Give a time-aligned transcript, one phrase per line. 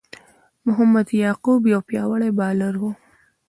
[0.65, 2.91] محمد یعقوب یو پياوړی بالر وو.